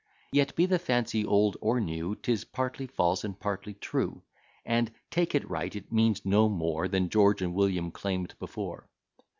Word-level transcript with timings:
Yet, 0.31 0.55
be 0.55 0.65
the 0.65 0.79
fancy 0.79 1.23
old 1.23 1.57
or 1.61 1.79
new, 1.79 2.15
Tis 2.15 2.43
partly 2.43 2.87
false, 2.87 3.23
and 3.23 3.39
partly 3.39 3.75
true: 3.75 4.23
And, 4.65 4.91
take 5.11 5.35
it 5.35 5.47
right, 5.47 5.75
it 5.75 5.91
means 5.91 6.25
no 6.25 6.49
more 6.49 6.87
Than 6.87 7.07
George 7.09 7.43
and 7.43 7.53
William 7.53 7.91
claim'd 7.91 8.33
before. 8.39 8.89